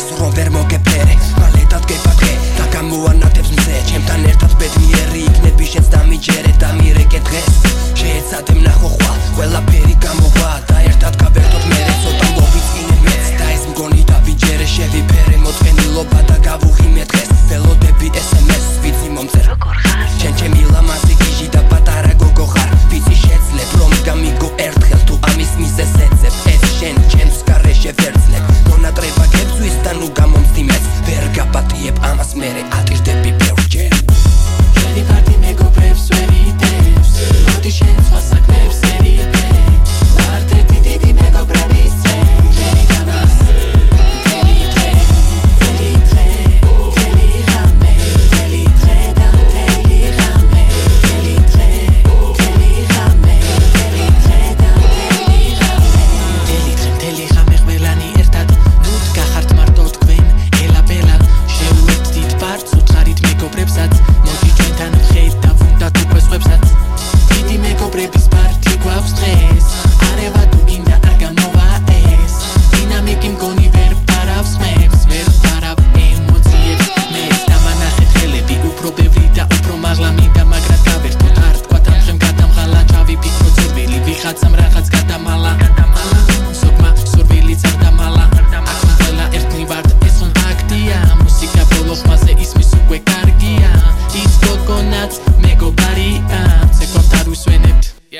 [0.00, 3.76] ეს რომ ვერ მოგეფერე მალე დადგებათე და გამოანათებს მზე.
[3.90, 7.69] ჩემთან ერთად ბედნიერი იქნები შენს დამიჯერე დამირეკე დღეს.
[32.30, 32.64] cosmetic.
[32.72, 32.79] I